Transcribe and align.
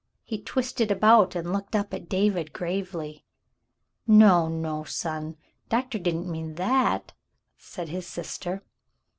'^" 0.01 0.03
He 0.23 0.41
twisted 0.41 0.89
about 0.89 1.35
and 1.35 1.53
looked 1.53 1.75
up 1.75 1.93
at 1.93 2.09
David 2.09 2.53
gravely. 2.53 3.23
"No, 4.07 4.47
no, 4.47 4.83
son. 4.83 5.37
Doctor 5.69 5.99
didn't 5.99 6.25
mean 6.27 6.55
that," 6.55 7.13
said 7.55 7.89
his 7.89 8.07
sister. 8.07 8.63